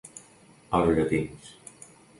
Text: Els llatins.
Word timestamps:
Els 0.79 0.89
llatins. 1.01 1.55